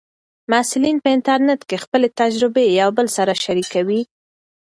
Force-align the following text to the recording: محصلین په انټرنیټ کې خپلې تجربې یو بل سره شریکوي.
محصلین 0.51 0.97
په 1.03 1.09
انټرنیټ 1.15 1.61
کې 1.69 1.77
خپلې 1.83 2.07
تجربې 2.19 2.65
یو 2.81 2.89
بل 2.97 3.07
سره 3.17 3.31
شریکوي. 3.43 4.01